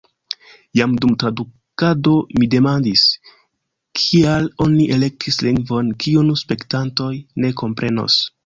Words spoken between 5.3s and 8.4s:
lingvon, kiun spektantoj ne komprenos.